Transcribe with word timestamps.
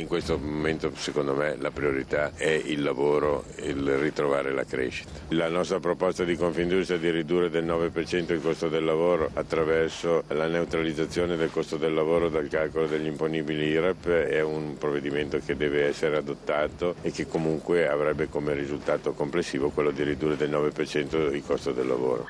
In 0.00 0.06
questo 0.06 0.38
momento 0.38 0.90
secondo 0.94 1.34
me 1.34 1.56
la 1.58 1.70
priorità 1.70 2.32
è 2.34 2.48
il 2.48 2.82
lavoro, 2.82 3.44
il 3.64 3.98
ritrovare 3.98 4.50
la 4.50 4.64
crescita. 4.64 5.10
La 5.28 5.50
nostra 5.50 5.78
proposta 5.78 6.24
di 6.24 6.36
Confindustria 6.36 6.96
è 6.96 7.00
di 7.00 7.10
ridurre 7.10 7.50
del 7.50 7.66
9% 7.66 8.32
il 8.32 8.40
costo 8.40 8.68
del 8.68 8.82
lavoro 8.82 9.28
attraverso 9.34 10.24
la 10.28 10.46
neutralizzazione 10.46 11.36
del 11.36 11.50
costo 11.50 11.76
del 11.76 11.92
lavoro 11.92 12.30
dal 12.30 12.48
calcolo 12.48 12.86
degli 12.86 13.06
imponibili 13.06 13.66
IRAP 13.66 14.08
è 14.08 14.40
un 14.40 14.78
provvedimento 14.78 15.38
che 15.44 15.54
deve 15.54 15.84
essere 15.84 16.16
adottato 16.16 16.94
e 17.02 17.10
che 17.10 17.28
comunque 17.28 17.86
avrebbe 17.86 18.30
come 18.30 18.54
risultato 18.54 19.12
complessivo 19.12 19.68
quello 19.68 19.90
di 19.90 20.02
ridurre 20.02 20.36
del 20.36 20.50
9% 20.50 21.34
il 21.34 21.42
costo 21.44 21.72
del 21.72 21.86
lavoro. 21.86 22.24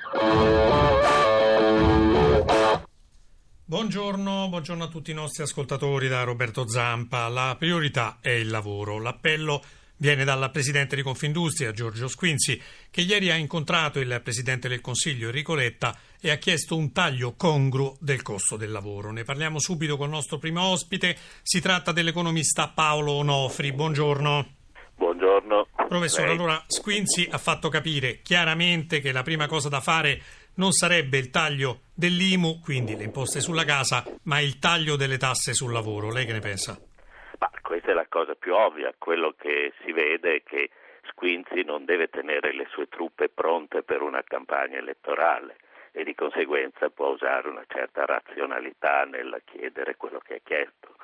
Buongiorno, 3.71 4.49
buongiorno, 4.49 4.83
a 4.83 4.89
tutti 4.89 5.13
i 5.13 5.15
nostri 5.15 5.45
ascoltatori 5.45 6.09
da 6.09 6.25
Roberto 6.25 6.67
Zampa. 6.67 7.29
La 7.29 7.55
priorità 7.57 8.19
è 8.21 8.31
il 8.31 8.51
lavoro. 8.51 8.99
L'appello 8.99 9.63
viene 9.99 10.25
dal 10.25 10.51
presidente 10.51 10.97
di 10.97 11.03
Confindustria, 11.03 11.71
Giorgio 11.71 12.09
Squinzi, 12.09 12.61
che 12.91 13.03
ieri 13.03 13.31
ha 13.31 13.37
incontrato 13.37 14.01
il 14.01 14.21
presidente 14.25 14.67
del 14.67 14.81
Consiglio, 14.81 15.27
Enrico 15.27 15.55
Letta, 15.55 15.97
e 16.21 16.33
ha 16.33 16.37
chiesto 16.39 16.77
un 16.77 16.91
taglio 16.91 17.35
congruo 17.37 17.97
del 18.01 18.23
costo 18.23 18.57
del 18.57 18.73
lavoro. 18.73 19.13
Ne 19.13 19.23
parliamo 19.23 19.61
subito 19.61 19.97
con 19.97 20.07
il 20.07 20.15
nostro 20.15 20.39
primo 20.39 20.63
ospite. 20.63 21.17
Si 21.41 21.61
tratta 21.61 21.93
dell'economista 21.93 22.73
Paolo 22.75 23.13
Onofri. 23.13 23.73
Buongiorno. 23.73 24.49
Buongiorno. 24.97 25.69
Professore, 25.89 26.27
Lei. 26.27 26.37
allora 26.37 26.65
Squinzi 26.67 27.29
ha 27.31 27.39
fatto 27.39 27.69
capire 27.69 28.21
chiaramente 28.21 29.01
che 29.01 29.13
la 29.13 29.23
prima 29.23 29.47
cosa 29.47 29.69
da 29.69 29.81
fare 29.81 30.21
non 30.55 30.73
sarebbe 30.73 31.19
il 31.19 31.31
taglio 31.31 31.83
dell'IMU, 31.95 32.61
quindi 32.61 32.97
le 32.97 33.05
imposte 33.05 33.41
sulla 33.41 33.65
casa, 33.65 34.05
ma 34.25 34.41
il 34.41 34.59
taglio 34.59 34.97
delle 34.97 35.19
tasse 35.19 35.55
sul 35.55 35.73
lavoro. 35.73 36.11
Lei 36.11 36.27
che 36.27 36.33
ne 36.33 36.41
pensa? 36.41 36.79
Ma 37.39 37.51
questa 37.63 37.91
è 37.91 37.95
la 37.95 38.07
cosa 38.09 38.35
più 38.35 38.55
ovvia. 38.55 38.93
Quello 38.99 39.35
che 39.39 39.73
si 39.85 39.93
vede 39.93 40.37
è 40.37 40.43
che 40.43 40.71
Squinzi 41.09 41.63
non 41.65 41.85
deve 41.85 42.09
tenere 42.09 42.53
le 42.55 42.67
sue 42.71 42.89
truppe 42.89 43.29
pronte 43.29 43.83
per 43.83 44.03
una 44.03 44.23
campagna 44.23 44.79
elettorale 44.79 45.57
e 45.93 46.05
di 46.05 46.15
conseguenza 46.15 46.89
può 46.91 47.09
usare 47.09 47.49
una 47.49 47.65
certa 47.67 48.05
razionalità 48.05 49.05
nel 49.05 49.43
chiedere 49.45 49.97
quello 49.97 50.21
che 50.21 50.35
ha 50.35 50.41
chiesto. 50.43 50.95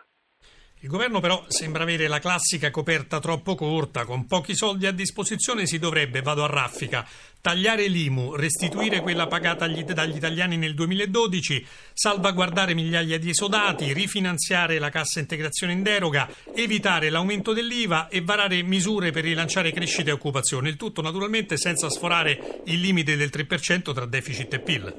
Il 0.87 0.93
governo 0.93 1.19
però 1.19 1.45
sembra 1.49 1.83
avere 1.83 2.07
la 2.07 2.21
classica 2.21 2.71
coperta 2.71 3.19
troppo 3.19 3.57
corta, 3.57 4.05
con 4.05 4.25
pochi 4.29 4.55
soldi 4.55 4.87
a 4.87 4.93
disposizione 4.93 5.67
si 5.67 5.81
dovrebbe, 5.81 6.23
vado 6.23 6.45
a 6.45 6.47
raffica, 6.47 7.05
tagliare 7.41 7.89
l'IMU, 7.89 8.37
restituire 8.37 9.01
quella 9.01 9.27
pagata 9.27 9.67
dagli 9.67 10.17
italiani 10.17 10.57
nel 10.57 10.75
2012, 10.75 11.67
salvaguardare 11.93 12.75
migliaia 12.75 13.19
di 13.19 13.31
esodati, 13.31 13.93
rifinanziare 13.93 14.79
la 14.79 14.89
cassa 14.89 15.19
integrazione 15.19 15.73
in 15.73 15.83
deroga, 15.83 16.29
evitare 16.55 17.11
l'aumento 17.11 17.53
dell'IVA 17.53 18.07
e 18.07 18.21
varare 18.23 18.63
misure 18.63 19.11
per 19.11 19.25
rilanciare 19.25 19.73
crescita 19.73 20.11
e 20.11 20.13
occupazione, 20.13 20.69
il 20.69 20.77
tutto 20.77 21.03
naturalmente 21.03 21.57
senza 21.57 21.91
sforare 21.91 22.63
il 22.67 22.79
limite 22.79 23.17
del 23.17 23.31
3% 23.33 23.93
tra 23.93 24.07
deficit 24.07 24.55
e 24.55 24.61
PIL. 24.61 24.95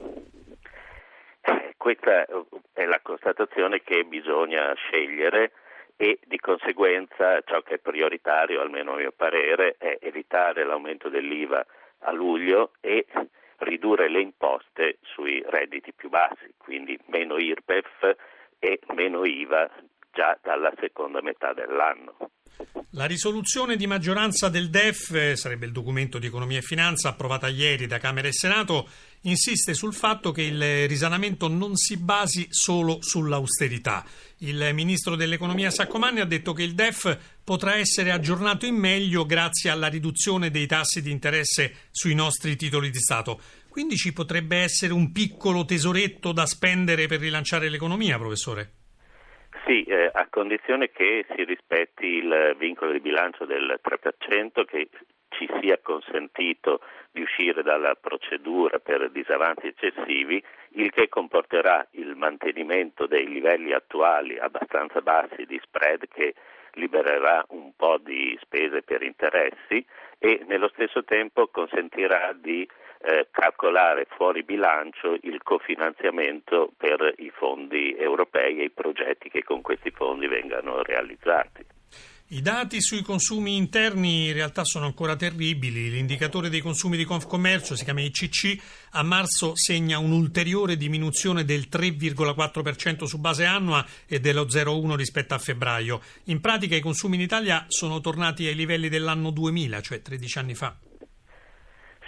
Questa 1.77 2.25
è 2.73 2.83
la 2.83 2.99
constatazione 3.01 3.81
che 3.83 4.03
bisogna 4.03 4.73
scegliere 4.73 5.53
e 5.97 6.19
di 6.25 6.39
conseguenza 6.39 7.41
ciò 7.41 7.61
che 7.61 7.75
è 7.75 7.79
prioritario, 7.79 8.61
almeno 8.61 8.93
a 8.93 8.97
mio 8.97 9.11
parere, 9.11 9.75
è 9.79 9.97
evitare 9.99 10.63
l'aumento 10.63 11.09
dell'IVA 11.09 11.65
a 12.01 12.11
luglio 12.11 12.73
e 12.79 13.07
ridurre 13.57 14.07
le 14.07 14.21
imposte 14.21 14.99
sui 15.01 15.43
redditi 15.47 15.91
più 15.93 16.09
bassi, 16.09 16.53
quindi 16.57 16.97
meno 17.07 17.37
IRPEF 17.37 18.15
e 18.59 18.79
meno 18.93 19.25
IVA 19.25 19.69
già 20.17 20.35
dalla 20.41 20.73
seconda 20.79 21.21
metà 21.21 21.53
dell'anno. 21.53 22.31
La 22.91 23.05
risoluzione 23.05 23.75
di 23.75 23.85
maggioranza 23.85 24.49
del 24.49 24.71
DEF, 24.71 25.33
sarebbe 25.33 25.67
il 25.67 25.71
documento 25.71 26.17
di 26.17 26.25
economia 26.25 26.57
e 26.57 26.63
finanza 26.63 27.09
approvata 27.09 27.47
ieri 27.47 27.85
da 27.85 27.99
Camera 27.99 28.27
e 28.27 28.33
Senato, 28.33 28.89
insiste 29.21 29.75
sul 29.75 29.93
fatto 29.93 30.31
che 30.31 30.41
il 30.41 30.87
risanamento 30.87 31.47
non 31.47 31.75
si 31.75 31.97
basi 31.97 32.47
solo 32.49 32.97
sull'austerità. 32.99 34.03
Il 34.37 34.71
ministro 34.73 35.15
dell'economia 35.15 35.69
Saccomanni 35.69 36.19
ha 36.19 36.25
detto 36.25 36.53
che 36.53 36.63
il 36.63 36.73
DEF 36.73 37.15
potrà 37.43 37.75
essere 37.75 38.11
aggiornato 38.11 38.65
in 38.65 38.75
meglio 38.75 39.27
grazie 39.27 39.69
alla 39.69 39.87
riduzione 39.87 40.49
dei 40.49 40.65
tassi 40.65 41.03
di 41.03 41.11
interesse 41.11 41.89
sui 41.91 42.15
nostri 42.15 42.55
titoli 42.55 42.89
di 42.89 42.99
Stato. 42.99 43.39
Quindi 43.69 43.97
ci 43.97 44.13
potrebbe 44.13 44.57
essere 44.57 44.93
un 44.93 45.11
piccolo 45.11 45.63
tesoretto 45.63 46.31
da 46.31 46.47
spendere 46.47 47.05
per 47.05 47.19
rilanciare 47.19 47.69
l'economia, 47.69 48.17
professore? 48.17 48.76
Sì, 49.67 49.83
eh, 49.83 50.09
a 50.13 50.27
condizione 50.29 50.91
che 50.91 51.25
si 51.35 51.43
rispetti 51.43 52.05
il 52.05 52.55
vincolo 52.57 52.93
di 52.93 53.01
bilancio 53.01 53.43
del 53.43 53.77
3%, 53.83 54.63
che 54.63 54.87
ci 55.27 55.45
sia 55.59 55.77
consentito 55.79 56.79
di 57.11 57.21
uscire 57.21 57.63
dalla 57.63 57.93
procedura 57.99 58.79
per 58.79 59.11
disavanzi 59.11 59.67
eccessivi, 59.67 60.41
il 60.75 60.89
che 60.91 61.09
comporterà 61.09 61.85
il 61.91 62.15
mantenimento 62.15 63.07
dei 63.07 63.27
livelli 63.27 63.73
attuali 63.73 64.39
abbastanza 64.39 65.01
bassi 65.01 65.45
di 65.45 65.59
spread 65.61 66.07
che 66.13 66.33
libererà 66.75 67.43
un 67.49 67.73
po' 67.75 67.97
di 67.97 68.37
spese 68.41 68.83
per 68.83 69.01
interessi 69.01 69.85
e 70.17 70.45
nello 70.47 70.69
stesso 70.69 71.03
tempo 71.03 71.49
consentirà 71.49 72.31
di 72.33 72.65
eh, 73.01 73.27
calcolare 73.31 74.07
fuori 74.09 74.43
bilancio 74.43 75.17
il 75.21 75.41
cofinanziamento 75.43 76.71
per 76.77 77.13
i 77.17 77.31
fondi 77.31 77.95
europei 77.95 78.59
e 78.59 78.65
i 78.65 78.69
progetti 78.69 79.29
che 79.29 79.43
con 79.43 79.61
questi 79.61 79.91
fondi 79.91 80.27
vengano 80.27 80.81
realizzati. 80.81 81.65
I 82.29 82.41
dati 82.41 82.81
sui 82.81 83.03
consumi 83.03 83.55
interni 83.55 84.27
in 84.27 84.33
realtà 84.33 84.65
sono 84.65 84.85
ancora 84.85 85.15
terribili. 85.15 85.89
L'indicatore 85.89 86.49
dei 86.49 86.59
consumi 86.59 86.97
di 86.97 87.05
Confcommercio, 87.05 87.73
si 87.73 87.85
chiama 87.85 88.01
ICC, 88.01 88.61
a 88.91 89.03
marzo 89.03 89.55
segna 89.55 89.97
un'ulteriore 89.97 90.75
diminuzione 90.75 91.45
del 91.45 91.67
3,4% 91.71 93.05
su 93.05 93.17
base 93.19 93.45
annua 93.45 93.85
e 94.05 94.19
dello 94.19 94.43
0,1% 94.43 94.95
rispetto 94.95 95.35
a 95.35 95.37
febbraio. 95.37 96.01
In 96.25 96.41
pratica 96.41 96.75
i 96.75 96.81
consumi 96.81 97.15
in 97.15 97.21
Italia 97.21 97.63
sono 97.69 98.01
tornati 98.01 98.45
ai 98.45 98.55
livelli 98.55 98.89
dell'anno 98.89 99.31
2000, 99.31 99.79
cioè 99.79 100.01
13 100.01 100.37
anni 100.39 100.53
fa. 100.53 100.75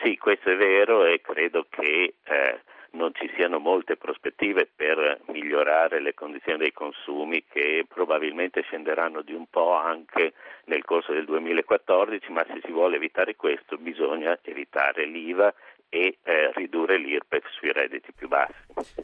Sì, 0.10 0.18
questo 0.18 0.50
è 0.50 0.56
vero 0.56 1.06
e 1.06 1.22
credo 1.22 1.68
che 1.70 2.16
eh, 2.24 2.60
non 2.94 3.14
ci 3.14 3.32
siano 3.36 3.60
molte 3.60 3.96
prospettive 3.96 4.68
per 4.76 5.22
migliorare 5.28 6.00
le 6.02 6.16
condizioni 6.16 6.58
dei 6.58 6.74
consumi 6.74 7.44
che 7.48 7.86
probabilmente 7.88 8.64
scenderanno 8.64 9.22
di 9.22 9.34
un 9.34 9.46
po' 9.48 9.74
anche 9.74 10.34
nel 10.66 10.84
corso 10.84 11.14
del 11.14 11.26
2014, 11.26 12.32
ma 12.32 12.44
se 12.48 12.60
si 12.64 12.72
vuole 12.72 12.96
evitare 12.96 13.36
questo 13.36 13.78
bisogna 13.78 14.36
evitare 14.42 15.06
l'IVA 15.06 15.54
e 15.90 16.20
eh, 16.24 16.52
ridurre 16.54 17.00
l'IRPEF 17.00 17.44
sui 17.58 17.72
redditi 17.74 18.12
più 18.14 18.28
bassi. 18.28 18.54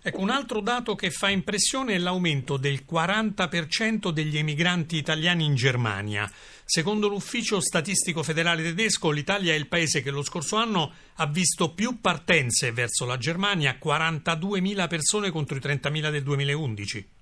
Ecco, 0.01 0.21
un 0.21 0.29
altro 0.29 0.61
dato 0.61 0.95
che 0.95 1.09
fa 1.09 1.29
impressione 1.29 1.95
è 1.95 1.97
l'aumento 1.97 2.57
del 2.57 2.85
40% 2.89 4.09
degli 4.09 4.37
emigranti 4.37 4.95
italiani 4.95 5.45
in 5.45 5.55
Germania. 5.55 6.29
Secondo 6.63 7.07
l'Ufficio 7.07 7.59
Statistico 7.59 8.23
Federale 8.23 8.61
tedesco, 8.61 9.11
l'Italia 9.11 9.53
è 9.53 9.57
il 9.57 9.67
paese 9.67 10.01
che 10.01 10.11
lo 10.11 10.23
scorso 10.23 10.55
anno 10.57 10.93
ha 11.15 11.27
visto 11.27 11.73
più 11.73 11.99
partenze 11.99 12.71
verso 12.71 13.05
la 13.05 13.17
Germania, 13.17 13.77
42.000 13.83 14.87
persone 14.87 15.31
contro 15.31 15.57
i 15.57 15.59
30.000 15.59 16.11
del 16.11 16.23
2011. 16.23 17.14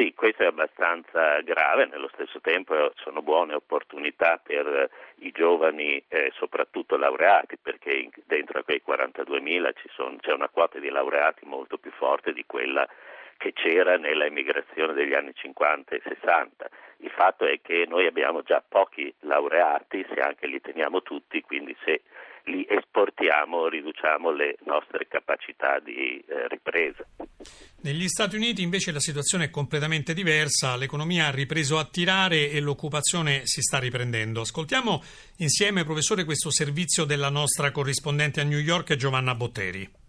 Sì, 0.00 0.14
questo 0.14 0.44
è 0.44 0.46
abbastanza 0.46 1.42
grave, 1.42 1.84
nello 1.84 2.08
stesso 2.14 2.40
tempo 2.40 2.90
sono 2.94 3.20
buone 3.20 3.52
opportunità 3.52 4.40
per 4.42 4.88
i 5.16 5.30
giovani, 5.30 6.02
eh, 6.08 6.32
soprattutto 6.36 6.96
laureati, 6.96 7.58
perché 7.58 8.08
dentro 8.24 8.60
a 8.60 8.62
quei 8.62 8.80
42.000 8.82 9.74
sono, 9.94 10.16
c'è 10.16 10.32
una 10.32 10.48
quota 10.48 10.78
di 10.78 10.88
laureati 10.88 11.44
molto 11.44 11.76
più 11.76 11.90
forte 11.90 12.32
di 12.32 12.46
quella 12.46 12.88
che 13.36 13.52
c'era 13.52 13.98
nella 13.98 14.24
emigrazione 14.24 14.94
degli 14.94 15.12
anni 15.12 15.34
50 15.34 15.94
e 15.94 16.00
60. 16.02 16.70
Il 17.00 17.10
fatto 17.10 17.44
è 17.44 17.60
che 17.60 17.84
noi 17.86 18.06
abbiamo 18.06 18.40
già 18.40 18.64
pochi 18.66 19.12
laureati, 19.20 20.06
se 20.08 20.18
anche 20.18 20.46
li 20.46 20.62
teniamo 20.62 21.02
tutti, 21.02 21.42
quindi 21.42 21.76
se 21.84 22.00
li 22.44 22.64
esportiamo 22.66 23.68
riduciamo 23.68 24.30
le 24.30 24.56
nostre 24.60 25.06
capacità 25.08 25.78
di 25.78 26.24
eh, 26.26 26.48
ripresa. 26.48 27.04
Negli 27.82 28.08
Stati 28.08 28.36
Uniti 28.36 28.60
invece 28.60 28.92
la 28.92 29.00
situazione 29.00 29.44
è 29.44 29.50
completamente 29.50 30.12
diversa, 30.12 30.76
l'economia 30.76 31.28
ha 31.28 31.30
ripreso 31.30 31.78
a 31.78 31.86
tirare 31.86 32.50
e 32.50 32.60
l'occupazione 32.60 33.46
si 33.46 33.62
sta 33.62 33.78
riprendendo. 33.78 34.42
Ascoltiamo 34.42 35.02
insieme, 35.36 35.84
professore, 35.84 36.24
questo 36.24 36.50
servizio 36.50 37.04
della 37.04 37.30
nostra 37.30 37.70
corrispondente 37.70 38.40
a 38.40 38.44
New 38.44 38.58
York, 38.58 38.96
Giovanna 38.96 39.34
Botteri. 39.34 39.99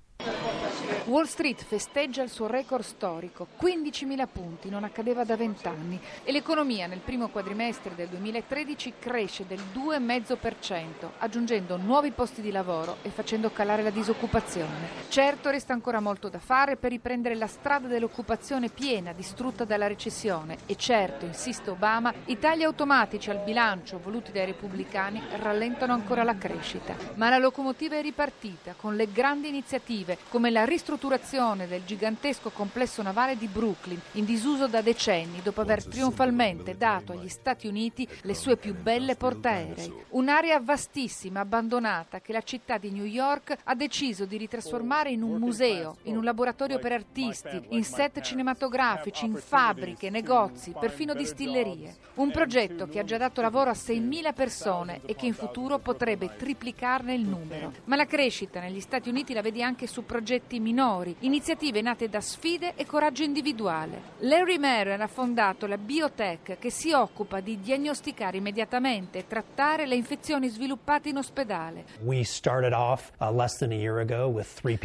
Wall 1.11 1.25
Street 1.25 1.61
festeggia 1.61 2.23
il 2.23 2.29
suo 2.29 2.47
record 2.47 2.83
storico, 2.83 3.45
15.000 3.59 4.27
punti, 4.31 4.69
non 4.69 4.85
accadeva 4.85 5.25
da 5.25 5.35
vent'anni, 5.35 5.99
e 6.23 6.31
l'economia 6.31 6.87
nel 6.87 6.99
primo 6.99 7.27
quadrimestre 7.27 7.95
del 7.95 8.07
2013 8.07 8.93
cresce 8.97 9.45
del 9.45 9.59
2,5%, 9.73 11.09
aggiungendo 11.17 11.75
nuovi 11.75 12.11
posti 12.11 12.39
di 12.39 12.49
lavoro 12.49 12.95
e 13.01 13.09
facendo 13.09 13.51
calare 13.51 13.83
la 13.83 13.89
disoccupazione. 13.89 14.87
Certo 15.09 15.49
resta 15.49 15.73
ancora 15.73 15.99
molto 15.99 16.29
da 16.29 16.39
fare 16.39 16.77
per 16.77 16.91
riprendere 16.91 17.35
la 17.35 17.47
strada 17.47 17.89
dell'occupazione 17.89 18.69
piena, 18.69 19.11
distrutta 19.11 19.65
dalla 19.65 19.87
recessione, 19.87 20.59
e 20.65 20.77
certo, 20.77 21.25
insiste 21.25 21.71
Obama, 21.71 22.13
i 22.27 22.39
tagli 22.39 22.63
automatici 22.63 23.29
al 23.29 23.43
bilancio 23.43 23.99
voluti 23.99 24.31
dai 24.31 24.45
repubblicani 24.45 25.21
rallentano 25.41 25.91
ancora 25.91 26.23
la 26.23 26.37
crescita. 26.37 26.95
Ma 27.15 27.27
la 27.27 27.37
locomotiva 27.37 27.97
è 27.97 28.01
ripartita 28.01 28.75
con 28.77 28.95
le 28.95 29.11
grandi 29.11 29.49
iniziative 29.49 30.17
come 30.29 30.49
la 30.51 30.63
ristrutturazione 30.63 30.99
ristrutturazione 31.01 31.68
del 31.68 31.83
gigantesco 31.83 32.51
complesso 32.51 33.01
navale 33.01 33.36
di 33.36 33.48
Brooklyn, 33.48 34.00
in 34.13 34.25
disuso 34.25 34.68
da 34.68 34.81
decenni 34.81 35.42
dopo 35.42 35.62
aver 35.62 35.83
trionfalmente 35.83 36.77
dato 36.77 37.13
agli 37.13 37.27
Stati 37.27 37.65
Uniti 37.65 38.07
le 38.21 38.36
sue 38.36 38.56
più 38.56 38.75
belle 38.75 39.15
portaerei. 39.15 39.92
Un'area 40.09 40.59
vastissima, 40.59 41.39
abbandonata, 41.39 42.21
che 42.21 42.31
la 42.31 42.42
città 42.42 42.77
di 42.77 42.92
New 42.92 43.06
York 43.06 43.57
ha 43.63 43.74
deciso 43.74 44.25
di 44.25 44.38
ritrasformare 44.38 45.09
in 45.09 45.24
un 45.24 45.39
museo, 45.39 45.98
in 46.03 46.18
un 46.18 46.24
laboratorio 46.24 46.77
per 46.77 46.92
artisti, 46.92 47.59
in 47.69 47.83
set 47.83 48.21
cinematografici, 48.21 49.25
in 49.25 49.36
fabbriche, 49.36 50.12
negozi, 50.12 50.75
perfino 50.80 51.15
distillerie. 51.15 51.95
Un 52.15 52.30
progetto 52.30 52.88
che 52.88 53.00
ha 53.00 53.04
già 53.04 53.18
dato 53.18 53.42
lavoro 53.42 53.71
a 53.71 53.74
6.000 53.74 54.33
persone 54.33 55.01
e 55.06 55.15
che 55.15 55.25
in 55.25 55.33
futuro 55.33 55.80
potrebbe 55.80 56.36
triplicarne 56.36 57.15
il 57.15 57.27
numero. 57.27 57.74
Ma 57.86 57.95
la 57.95 58.06
crescita 58.06 58.59
negli 58.59 58.81
Stati 58.81 59.09
Uniti 59.09 59.33
la 59.33 59.42
vedi 59.42 59.63
anche 59.63 59.88
su 59.88 60.06
progetti 60.06 60.59
minori 60.59 60.81
minori, 60.81 61.16
iniziative 61.19 61.81
nate 61.81 62.10
da 62.10 62.22
sfide 62.22 62.74
e 62.75 62.88
coraggio 62.88 63.22
individuale. 63.22 64.01
Larry 64.19 64.57
Merrill 64.57 65.00
ha 65.00 65.07
fondato 65.07 65.68
la 65.68 65.78
Biotech 65.78 66.57
che 66.57 66.72
si 66.72 66.92
occupa 66.92 67.39
di 67.39 67.60
diagnosticare 67.60 68.38
immediatamente 68.38 69.19
e 69.19 69.28
trattare 69.28 69.86
le 69.86 69.94
infezioni 69.94 70.50
sviluppate 70.50 71.10
in 71.10 71.18
ospedale. 71.18 71.86
Uh, 72.00 72.24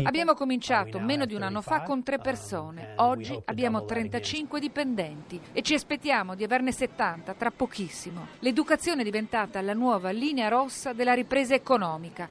abbiamo 0.02 0.34
cominciato 0.34 1.00
meno 1.00 1.24
di 1.24 1.34
un 1.34 1.42
anno 1.42 1.62
fa 1.62 1.80
con 1.82 2.02
tre 2.02 2.16
um, 2.16 2.22
persone, 2.22 2.92
oggi 2.96 3.40
abbiamo 3.46 3.86
35 3.86 4.60
dipendenti 4.60 5.40
e 5.52 5.62
ci 5.62 5.72
aspettiamo 5.72 6.34
di 6.34 6.44
averne 6.44 6.72
70 6.72 7.32
tra 7.34 7.50
pochissimo. 7.50 8.26
L'educazione 8.40 9.00
è 9.00 9.04
diventata 9.04 9.62
la 9.62 9.72
nuova 9.72 10.10
linea 10.10 10.48
rossa 10.48 10.92
della 10.92 11.14
ripresa 11.14 11.54
economica. 11.54 12.28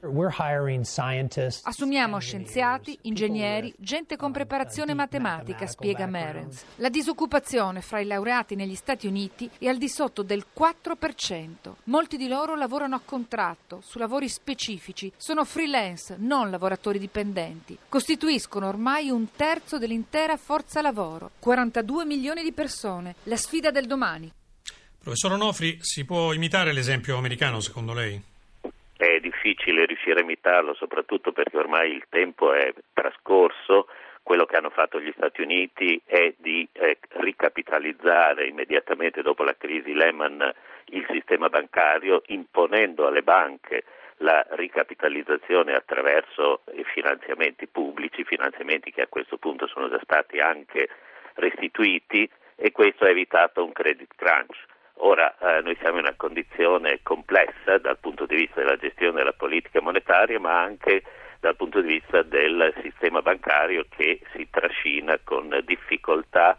Assumiamo 1.62 2.18
scienziati, 2.18 2.96
ingegneri, 3.02 3.54
ingegneri, 3.56 3.74
gente 3.78 4.16
con 4.16 4.32
preparazione 4.32 4.94
matematica, 4.94 5.66
spiega 5.66 6.06
Merens. 6.06 6.64
La 6.76 6.88
disoccupazione 6.88 7.80
fra 7.80 8.00
i 8.00 8.06
laureati 8.06 8.54
negli 8.54 8.74
Stati 8.74 9.06
Uniti 9.06 9.48
è 9.58 9.68
al 9.68 9.78
di 9.78 9.88
sotto 9.88 10.22
del 10.22 10.46
4%. 10.56 11.74
Molti 11.84 12.16
di 12.16 12.28
loro 12.28 12.56
lavorano 12.56 12.96
a 12.96 13.00
contratto, 13.04 13.80
su 13.84 13.98
lavori 13.98 14.28
specifici, 14.28 15.12
sono 15.16 15.44
freelance, 15.44 16.16
non 16.18 16.50
lavoratori 16.50 16.98
dipendenti. 16.98 17.76
Costituiscono 17.88 18.68
ormai 18.68 19.10
un 19.10 19.30
terzo 19.34 19.78
dell'intera 19.78 20.36
forza 20.36 20.80
lavoro, 20.80 21.30
42 21.38 22.04
milioni 22.04 22.42
di 22.42 22.52
persone, 22.52 23.14
la 23.24 23.36
sfida 23.36 23.70
del 23.70 23.86
domani. 23.86 24.30
Professor 24.98 25.32
Onofri, 25.32 25.78
si 25.80 26.04
può 26.04 26.32
imitare 26.32 26.72
l'esempio 26.72 27.16
americano 27.16 27.60
secondo 27.60 27.92
lei? 27.92 28.20
È 28.96 29.20
difficile 29.46 29.86
riuscire 29.86 30.18
a 30.18 30.22
imitarlo, 30.22 30.74
soprattutto 30.74 31.30
perché 31.30 31.56
ormai 31.56 31.92
il 31.92 32.06
tempo 32.08 32.52
è 32.52 32.74
trascorso. 32.92 33.86
Quello 34.22 34.44
che 34.44 34.56
hanno 34.56 34.70
fatto 34.70 35.00
gli 35.00 35.12
Stati 35.14 35.40
Uniti 35.40 36.00
è 36.04 36.34
di 36.36 36.68
eh, 36.72 36.98
ricapitalizzare 37.10 38.48
immediatamente 38.48 39.22
dopo 39.22 39.44
la 39.44 39.54
crisi 39.56 39.94
Lehman 39.94 40.52
il 40.86 41.06
sistema 41.10 41.48
bancario, 41.48 42.22
imponendo 42.26 43.06
alle 43.06 43.22
banche 43.22 43.84
la 44.20 44.44
ricapitalizzazione 44.50 45.74
attraverso 45.74 46.62
finanziamenti 46.92 47.68
pubblici, 47.68 48.24
finanziamenti 48.24 48.90
che 48.90 49.02
a 49.02 49.08
questo 49.08 49.36
punto 49.36 49.68
sono 49.68 49.88
già 49.88 50.00
stati 50.02 50.40
anche 50.40 50.88
restituiti 51.34 52.28
e 52.56 52.72
questo 52.72 53.04
ha 53.04 53.10
evitato 53.10 53.62
un 53.62 53.72
credit 53.72 54.10
crunch. 54.16 54.56
Ora 54.98 55.36
eh, 55.38 55.60
noi 55.62 55.76
siamo 55.80 55.98
in 55.98 56.04
una 56.04 56.14
condizione 56.16 57.00
complessa 57.02 57.78
dal 57.78 57.98
punto 57.98 58.26
di 58.26 58.36
vista 58.36 58.60
della 58.60 58.76
gestione 58.76 59.18
della 59.18 59.32
politica 59.32 59.80
monetaria, 59.80 60.40
ma 60.40 60.62
anche 60.62 61.02
dal 61.40 61.56
punto 61.56 61.80
di 61.80 61.88
vista 61.88 62.22
del 62.22 62.72
sistema 62.82 63.20
bancario 63.20 63.84
che 63.88 64.20
si 64.34 64.48
trascina 64.50 65.18
con 65.22 65.60
difficoltà 65.64 66.58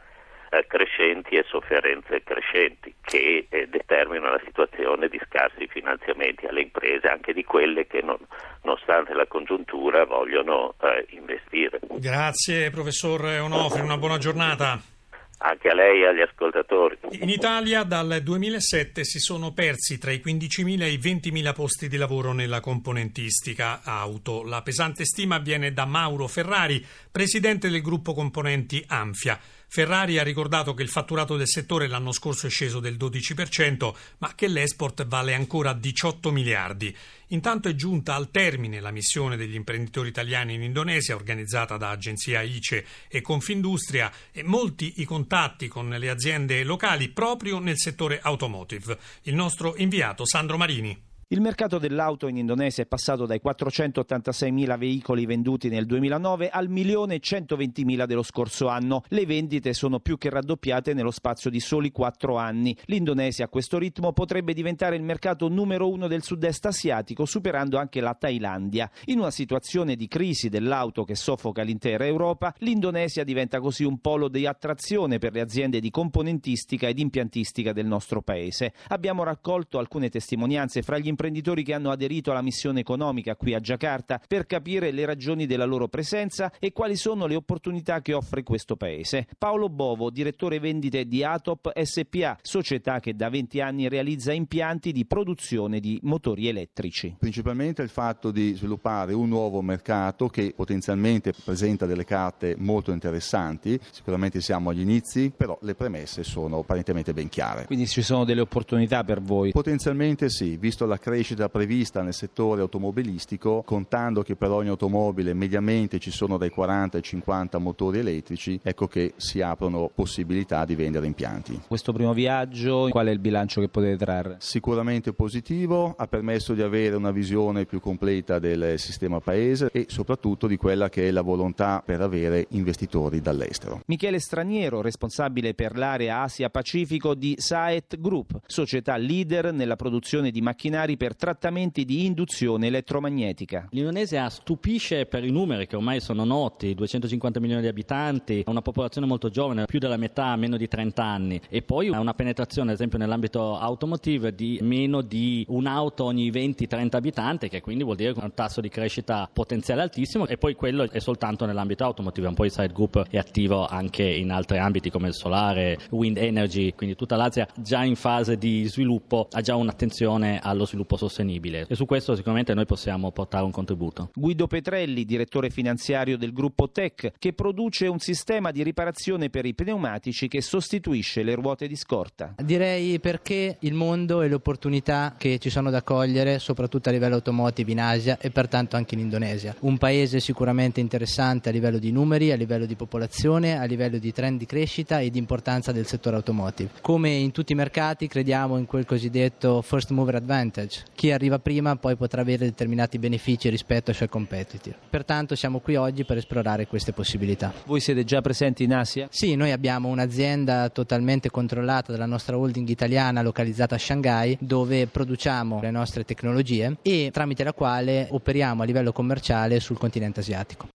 eh, 0.49 0.65
crescenti 0.67 1.35
e 1.35 1.43
sofferenze 1.47 2.23
crescenti 2.23 2.93
che 3.01 3.47
eh, 3.49 3.67
determinano 3.67 4.33
la 4.33 4.41
situazione 4.45 5.07
di 5.07 5.19
scarsi 5.25 5.67
finanziamenti 5.67 6.45
alle 6.45 6.61
imprese, 6.61 7.07
anche 7.07 7.33
di 7.33 7.43
quelle 7.43 7.87
che 7.87 8.01
non, 8.01 8.17
nonostante 8.63 9.13
la 9.13 9.25
congiuntura 9.25 10.05
vogliono 10.05 10.75
eh, 10.81 11.05
investire. 11.09 11.79
Grazie 11.97 12.69
professor 12.69 13.23
Onofri, 13.41 13.81
una 13.81 13.97
buona 13.97 14.17
giornata 14.17 14.95
anche 15.37 15.69
a 15.69 15.73
lei 15.73 16.01
e 16.01 16.07
agli 16.07 16.21
ascoltatori. 16.21 16.97
In 17.11 17.29
Italia 17.29 17.83
dal 17.83 18.21
2007 18.23 19.03
si 19.03 19.19
sono 19.19 19.53
persi 19.53 19.97
tra 19.97 20.11
i 20.11 20.21
15.000 20.23 20.81
e 20.81 20.91
i 20.91 20.97
20.000 20.97 21.53
posti 21.53 21.87
di 21.87 21.97
lavoro 21.97 22.33
nella 22.33 22.59
componentistica 22.59 23.81
auto. 23.83 24.43
La 24.43 24.61
pesante 24.61 25.05
stima 25.05 25.37
viene 25.37 25.73
da 25.73 25.85
Mauro 25.85 26.27
Ferrari, 26.27 26.83
presidente 27.11 27.69
del 27.69 27.81
gruppo 27.81 28.13
componenti 28.13 28.83
Amfia. 28.87 29.39
Ferrari 29.69 30.17
ha 30.17 30.23
ricordato 30.23 30.73
che 30.73 30.81
il 30.81 30.89
fatturato 30.89 31.35
del 31.35 31.47
settore 31.47 31.87
l'anno 31.87 32.11
scorso 32.11 32.47
è 32.47 32.49
sceso 32.49 32.79
del 32.79 32.95
12%, 32.95 33.93
ma 34.19 34.33
che 34.33 34.47
l'export 34.47 35.05
vale 35.05 35.33
ancora 35.33 35.73
18 35.73 36.31
miliardi. 36.31 36.95
Intanto 37.27 37.67
è 37.67 37.75
giunta 37.75 38.15
al 38.15 38.31
termine 38.31 38.79
la 38.79 38.91
missione 38.91 39.35
degli 39.35 39.55
imprenditori 39.55 40.07
italiani 40.07 40.53
in 40.53 40.63
Indonesia, 40.63 41.15
organizzata 41.15 41.75
da 41.75 41.89
agenzia 41.89 42.41
ICE 42.41 42.85
e 43.09 43.21
Confindustria, 43.21 44.11
e 44.31 44.41
molti 44.41 44.93
i 44.97 45.03
contatti 45.03 45.67
con 45.67 45.89
le 45.89 46.09
aziende 46.09 46.63
locali 46.63 47.09
proprio 47.09 47.59
nel 47.59 47.77
settore 47.77 48.19
automotive. 48.21 48.97
Il 49.23 49.35
nostro 49.35 49.75
inviato 49.75 50.25
Sandro 50.25 50.57
Marini. 50.57 51.06
Il 51.29 51.41
mercato 51.41 51.77
dell'auto 51.77 52.29
in 52.29 52.37
Indonesia 52.37 52.83
è 52.83 52.85
passato 52.85 53.25
dai 53.25 53.41
486.000 53.43 54.77
veicoli 54.77 55.25
venduti 55.25 55.67
nel 55.67 55.85
2009 55.85 56.47
al 56.47 56.69
1.120.000 56.69 58.05
dello 58.05 58.23
scorso 58.23 58.69
anno. 58.69 59.03
Le 59.09 59.25
vendite 59.25 59.73
sono 59.73 59.99
più 59.99 60.17
che 60.17 60.29
raddoppiate 60.29 60.93
nello 60.93 61.11
spazio 61.11 61.49
di 61.49 61.59
soli 61.59 61.91
quattro 61.91 62.37
anni. 62.37 62.73
L'Indonesia 62.85 63.43
a 63.43 63.49
questo 63.49 63.77
ritmo 63.77 64.13
potrebbe 64.13 64.53
diventare 64.53 64.95
il 64.95 65.03
mercato 65.03 65.49
numero 65.49 65.89
uno 65.89 66.07
del 66.07 66.23
sud-est 66.23 66.65
asiatico, 66.67 67.25
superando 67.25 67.77
anche 67.77 67.99
la 67.99 68.15
Thailandia. 68.17 68.89
In 69.07 69.19
una 69.19 69.29
situazione 69.29 69.97
di 69.97 70.07
crisi 70.07 70.47
dell'auto 70.47 71.03
che 71.03 71.15
soffoca 71.15 71.61
l'intera 71.61 72.05
Europa, 72.05 72.55
l'Indonesia 72.59 73.25
diventa 73.25 73.59
così 73.59 73.83
un 73.83 73.99
polo 73.99 74.29
di 74.29 74.45
attrazione 74.45 75.17
per 75.17 75.33
le 75.33 75.41
aziende 75.41 75.81
di 75.81 75.89
componentistica 75.89 76.87
ed 76.87 76.99
impiantistica 76.99 77.73
del 77.73 77.85
nostro 77.85 78.21
paese. 78.21 78.71
Abbiamo 78.87 79.23
raccolto 79.23 79.77
alcune 79.77 80.07
testimonianze 80.07 80.81
fra 80.83 80.97
gli 80.97 81.15
imprenditori 81.17 81.63
che 81.63 81.73
hanno 81.73 81.89
aderito 81.89 82.29
alla 82.29 82.43
missione 82.43 82.81
economica 82.81 83.35
qui 83.35 83.55
a 83.55 83.59
Giacarta 83.59 84.21
per 84.27 84.45
capire 84.45 84.91
le 84.91 85.03
ragioni 85.05 85.47
della 85.47 85.65
loro 85.65 85.87
presenza 85.87 86.53
e 86.59 86.71
quali 86.71 86.95
sono 86.95 87.25
le 87.25 87.33
opportunità 87.33 88.01
che 88.01 88.13
offre 88.13 88.43
questo 88.43 88.75
paese. 88.75 89.27
Paolo 89.35 89.67
Bovo, 89.67 90.11
direttore 90.11 90.59
vendite 90.59 91.05
di 91.07 91.23
Atop 91.23 91.71
SPA, 91.81 92.37
società 92.43 92.99
che 92.99 93.15
da 93.15 93.29
20 93.29 93.59
anni 93.61 93.89
realizza 93.89 94.31
impianti 94.31 94.91
di 94.91 95.05
produzione 95.07 95.79
di 95.79 95.99
motori 96.03 96.47
elettrici. 96.47 97.15
Principalmente 97.17 97.81
il 97.81 97.89
fatto 97.89 98.29
di 98.29 98.53
sviluppare 98.53 99.13
un 99.13 99.27
nuovo 99.27 99.61
mercato 99.61 100.27
che 100.27 100.53
potenzialmente 100.55 101.33
presenta 101.33 101.87
delle 101.87 102.05
carte 102.05 102.55
molto 102.59 102.91
interessanti, 102.91 103.79
sicuramente 103.91 104.39
siamo 104.39 104.69
agli 104.69 104.81
inizi, 104.81 105.33
però 105.35 105.57
le 105.63 105.73
premesse 105.73 106.23
sono 106.23 106.59
apparentemente 106.59 107.13
ben 107.13 107.27
chiare. 107.29 107.65
Quindi 107.65 107.87
ci 107.87 108.03
sono 108.03 108.23
delle 108.23 108.41
opportunità 108.41 109.03
per 109.03 109.19
voi? 109.21 109.51
Potenzialmente 109.51 110.29
sì, 110.29 110.57
visto 110.57 110.85
la 110.85 110.99
crescita 111.07 111.47
prevista 111.47 112.01
nel 112.01 112.13
settore 112.13 112.59
automobilistico, 112.59 113.63
contando 113.65 114.23
che 114.23 114.35
per 114.35 114.51
ogni 114.51 114.67
automobile 114.67 115.33
mediamente 115.33 115.99
ci 115.99 116.11
sono 116.11 116.35
dai 116.37 116.49
40 116.49 116.97
ai 116.97 117.03
50 117.03 117.57
motori 117.59 117.99
elettrici, 117.99 118.59
ecco 118.61 118.87
che 118.87 119.13
si 119.15 119.39
aprono 119.39 119.89
possibilità 119.95 120.65
di 120.65 120.75
vendere 120.75 121.05
impianti. 121.05 121.61
Questo 121.65 121.93
primo 121.93 122.11
viaggio, 122.11 122.89
qual 122.89 123.07
è 123.07 123.11
il 123.11 123.19
bilancio 123.19 123.61
che 123.61 123.69
potete 123.69 123.95
trarre? 123.95 124.35
Sicuramente 124.39 125.13
positivo, 125.13 125.95
ha 125.97 126.07
permesso 126.07 126.53
di 126.53 126.61
avere 126.61 126.97
una 126.97 127.11
visione 127.11 127.65
più 127.65 127.79
completa 127.79 128.37
del 128.37 128.77
sistema 128.77 129.21
paese 129.21 129.69
e 129.71 129.85
soprattutto 129.87 130.45
di 130.45 130.57
quella 130.57 130.89
che 130.89 131.07
è 131.07 131.11
la 131.11 131.21
volontà 131.21 131.81
per 131.85 132.01
avere 132.01 132.47
investitori 132.49 133.21
dall'estero. 133.21 133.79
Michele 133.85 134.19
Straniero, 134.19 134.81
responsabile 134.81 135.53
per 135.53 135.77
l'area 135.77 136.23
Asia-Pacifico 136.23 137.15
di 137.15 137.35
Saet 137.37 137.97
Group, 137.97 138.41
società 138.45 138.97
leader 138.97 139.53
nella 139.53 139.77
produzione 139.77 140.31
di 140.31 140.41
macchinari 140.41 140.95
per 140.97 141.15
trattamenti 141.15 141.85
di 141.85 142.05
induzione 142.05 142.67
elettromagnetica. 142.67 143.67
L'Indonesia 143.71 144.27
stupisce 144.29 145.05
per 145.05 145.23
i 145.23 145.31
numeri 145.31 145.67
che 145.67 145.75
ormai 145.75 146.01
sono 146.01 146.25
noti, 146.25 146.73
250 146.73 147.39
milioni 147.39 147.61
di 147.61 147.67
abitanti, 147.67 148.43
una 148.47 148.61
popolazione 148.61 149.07
molto 149.07 149.29
giovane, 149.29 149.65
più 149.65 149.79
della 149.79 149.97
metà 149.97 150.35
meno 150.35 150.57
di 150.57 150.67
30 150.67 151.03
anni. 151.03 151.39
E 151.49 151.61
poi 151.61 151.89
una 151.89 152.13
penetrazione 152.13 152.69
ad 152.69 152.75
esempio 152.75 152.97
nell'ambito 152.97 153.57
automotive 153.57 154.33
di 154.33 154.59
meno 154.61 155.01
di 155.01 155.45
un'auto 155.47 156.03
ogni 156.03 156.29
20-30 156.31 156.95
abitanti 156.95 157.49
che 157.49 157.61
quindi 157.61 157.83
vuol 157.83 157.95
dire 157.95 158.13
un 158.17 158.33
tasso 158.33 158.59
di 158.59 158.69
crescita 158.69 159.29
potenziale 159.31 159.81
altissimo. 159.81 160.27
E 160.27 160.37
poi 160.37 160.55
quello 160.55 160.89
è 160.89 160.99
soltanto 160.99 161.45
nell'ambito 161.45 161.83
automotive, 161.83 162.27
un 162.27 162.33
po' 162.33 162.45
il 162.45 162.51
side 162.51 162.73
group 162.73 163.07
è 163.09 163.17
attivo 163.17 163.65
anche 163.65 164.03
in 164.03 164.31
altri 164.31 164.57
ambiti 164.57 164.89
come 164.89 165.09
il 165.09 165.13
solare, 165.13 165.77
wind 165.91 166.17
energy, 166.17 166.73
quindi 166.73 166.95
tutta 166.95 167.15
l'Asia 167.15 167.47
già 167.55 167.83
in 167.83 167.95
fase 167.95 168.37
di 168.37 168.65
sviluppo 168.65 169.27
ha 169.31 169.41
già 169.41 169.55
un'attenzione 169.55 170.39
allo 170.41 170.65
sviluppo 170.65 170.86
sostenibile 170.95 171.65
e 171.67 171.75
su 171.75 171.85
questo 171.85 172.15
sicuramente 172.15 172.53
noi 172.53 172.65
possiamo 172.65 173.11
portare 173.11 173.43
un 173.43 173.51
contributo. 173.51 174.11
Guido 174.13 174.47
Petrelli, 174.47 175.03
direttore 175.05 175.49
finanziario 175.49 176.17
del 176.17 176.31
gruppo 176.31 176.69
Tech, 176.69 177.13
che 177.17 177.33
produce 177.33 177.87
un 177.87 177.99
sistema 177.99 178.51
di 178.51 178.63
riparazione 178.63 179.29
per 179.29 179.45
i 179.45 179.53
pneumatici 179.53 180.27
che 180.27 180.41
sostituisce 180.41 181.23
le 181.23 181.35
ruote 181.35 181.67
di 181.67 181.75
scorta. 181.75 182.35
Direi 182.41 182.99
perché 182.99 183.57
il 183.61 183.73
mondo 183.73 184.21
e 184.21 184.27
le 184.27 184.35
opportunità 184.35 185.15
che 185.17 185.39
ci 185.39 185.49
sono 185.49 185.69
da 185.69 185.81
cogliere, 185.81 186.39
soprattutto 186.39 186.89
a 186.89 186.91
livello 186.91 187.15
automotive 187.15 187.71
in 187.71 187.81
Asia 187.81 188.17
e 188.19 188.29
pertanto 188.29 188.75
anche 188.75 188.95
in 188.95 189.01
Indonesia. 189.01 189.55
Un 189.61 189.77
paese 189.77 190.19
sicuramente 190.19 190.79
interessante 190.79 191.49
a 191.49 191.51
livello 191.51 191.79
di 191.79 191.91
numeri, 191.91 192.31
a 192.31 192.35
livello 192.35 192.65
di 192.65 192.75
popolazione, 192.75 193.57
a 193.57 193.63
livello 193.65 193.97
di 193.97 194.11
trend 194.11 194.37
di 194.39 194.45
crescita 194.45 194.99
e 194.99 195.09
di 195.09 195.17
importanza 195.17 195.71
del 195.71 195.85
settore 195.87 196.15
automotive. 196.15 196.69
Come 196.81 197.09
in 197.09 197.31
tutti 197.31 197.53
i 197.53 197.55
mercati 197.55 198.07
crediamo 198.07 198.57
in 198.57 198.65
quel 198.65 198.85
cosiddetto 198.85 199.61
first 199.61 199.91
mover 199.91 200.15
advantage. 200.15 200.76
Chi 200.93 201.11
arriva 201.11 201.39
prima 201.39 201.75
poi 201.75 201.95
potrà 201.95 202.21
avere 202.21 202.45
determinati 202.45 202.99
benefici 202.99 203.49
rispetto 203.49 203.89
ai 203.89 203.95
suoi 203.95 204.09
competitor. 204.09 204.75
Pertanto 204.89 205.35
siamo 205.35 205.59
qui 205.59 205.75
oggi 205.75 206.05
per 206.05 206.17
esplorare 206.17 206.67
queste 206.67 206.93
possibilità. 206.93 207.53
Voi 207.65 207.79
siete 207.79 208.03
già 208.03 208.21
presenti 208.21 208.63
in 208.63 208.73
Asia? 208.73 209.07
Sì, 209.11 209.35
noi 209.35 209.51
abbiamo 209.51 209.89
un'azienda 209.89 210.69
totalmente 210.69 211.29
controllata 211.29 211.91
dalla 211.91 212.05
nostra 212.05 212.37
holding 212.37 212.67
italiana 212.67 213.21
localizzata 213.21 213.75
a 213.75 213.79
Shanghai 213.79 214.37
dove 214.39 214.87
produciamo 214.87 215.59
le 215.61 215.71
nostre 215.71 216.03
tecnologie 216.03 216.77
e 216.81 217.09
tramite 217.11 217.43
la 217.43 217.53
quale 217.53 218.07
operiamo 218.09 218.63
a 218.63 218.65
livello 218.65 218.91
commerciale 218.91 219.59
sul 219.59 219.77
continente 219.77 220.19
asiatico. 220.19 220.67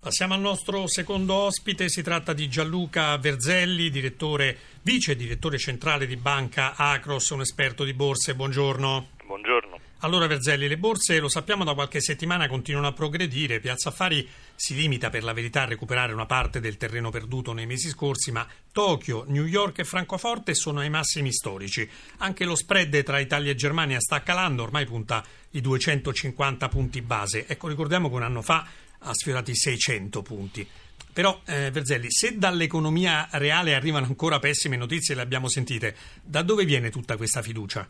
Passiamo 0.00 0.32
al 0.32 0.40
nostro 0.40 0.86
secondo 0.86 1.34
ospite, 1.34 1.90
si 1.90 2.00
tratta 2.00 2.32
di 2.32 2.48
Gianluca 2.48 3.18
Verzelli, 3.18 3.90
direttore, 3.90 4.56
vice 4.80 5.14
direttore 5.14 5.58
centrale 5.58 6.06
di 6.06 6.16
Banca 6.16 6.74
Acros, 6.74 7.28
un 7.28 7.42
esperto 7.42 7.84
di 7.84 7.92
borse. 7.92 8.34
Buongiorno. 8.34 9.08
Buongiorno. 9.30 9.78
Allora 9.98 10.26
Verzelli, 10.26 10.66
le 10.66 10.76
borse 10.76 11.20
lo 11.20 11.28
sappiamo 11.28 11.62
da 11.62 11.72
qualche 11.72 12.00
settimana 12.00 12.48
continuano 12.48 12.88
a 12.88 12.92
progredire, 12.92 13.60
Piazza 13.60 13.90
Affari 13.90 14.28
si 14.56 14.74
limita 14.74 15.08
per 15.08 15.22
la 15.22 15.32
verità 15.32 15.62
a 15.62 15.66
recuperare 15.66 16.12
una 16.12 16.26
parte 16.26 16.58
del 16.58 16.76
terreno 16.76 17.10
perduto 17.10 17.52
nei 17.52 17.64
mesi 17.64 17.90
scorsi, 17.90 18.32
ma 18.32 18.44
Tokyo, 18.72 19.24
New 19.28 19.44
York 19.44 19.78
e 19.78 19.84
Francoforte 19.84 20.52
sono 20.54 20.80
ai 20.80 20.90
massimi 20.90 21.32
storici. 21.32 21.88
Anche 22.18 22.44
lo 22.44 22.56
spread 22.56 23.04
tra 23.04 23.20
Italia 23.20 23.52
e 23.52 23.54
Germania 23.54 24.00
sta 24.00 24.20
calando, 24.24 24.64
ormai 24.64 24.84
punta 24.84 25.24
i 25.50 25.60
250 25.60 26.68
punti 26.68 27.00
base. 27.00 27.46
Ecco, 27.46 27.68
ricordiamo 27.68 28.08
che 28.08 28.16
un 28.16 28.24
anno 28.24 28.42
fa 28.42 28.66
ha 28.98 29.14
sfiorato 29.14 29.52
i 29.52 29.56
600 29.56 30.22
punti. 30.22 30.68
Però, 31.12 31.40
eh, 31.44 31.70
Verzelli, 31.70 32.10
se 32.10 32.36
dall'economia 32.36 33.28
reale 33.30 33.76
arrivano 33.76 34.06
ancora 34.06 34.40
pessime 34.40 34.76
notizie, 34.76 35.14
le 35.14 35.22
abbiamo 35.22 35.48
sentite, 35.48 35.94
da 36.20 36.42
dove 36.42 36.64
viene 36.64 36.90
tutta 36.90 37.16
questa 37.16 37.42
fiducia? 37.42 37.88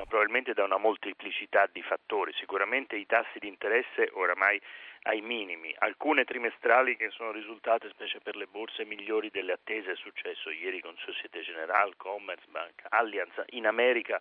Ma 0.00 0.06
probabilmente 0.06 0.54
da 0.54 0.64
una 0.64 0.78
molteplicità 0.78 1.68
di 1.70 1.82
fattori. 1.82 2.32
Sicuramente 2.32 2.96
i 2.96 3.04
tassi 3.04 3.38
di 3.38 3.48
interesse 3.48 4.08
oramai 4.14 4.58
ai 5.02 5.20
minimi, 5.20 5.74
alcune 5.78 6.24
trimestrali 6.24 6.96
che 6.96 7.10
sono 7.10 7.32
risultate, 7.32 7.90
specie 7.90 8.18
per 8.20 8.34
le 8.34 8.46
borse, 8.46 8.86
migliori 8.86 9.28
delle 9.30 9.52
attese, 9.52 9.92
è 9.92 9.96
successo 9.96 10.48
ieri 10.48 10.80
con 10.80 10.96
Societe 10.96 11.42
Generale, 11.42 11.92
Commerzbank, 11.98 12.84
Allianz, 12.88 13.42
in 13.50 13.66
America 13.66 14.18